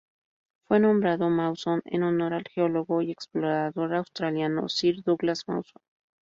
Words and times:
Fue 0.67 0.79
nombrado 0.79 1.29
Mawson 1.29 1.83
en 1.85 2.01
honor 2.01 2.33
al 2.33 2.45
geólogo 2.51 3.03
y 3.03 3.11
explorador 3.11 3.93
australiano 3.93 4.67
Sir 4.67 5.03
Douglas 5.03 5.47
Mawson. 5.47 5.79